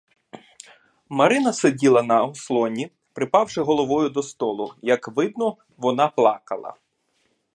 [1.09, 6.73] Марина сиділа на ослоні, припавши головою до столу; як видно, вона плакала.